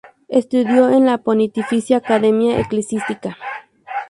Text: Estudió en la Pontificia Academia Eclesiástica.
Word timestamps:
Estudió 0.29 0.89
en 0.89 1.05
la 1.05 1.19
Pontificia 1.19 1.97
Academia 1.97 2.59
Eclesiástica. 2.59 3.37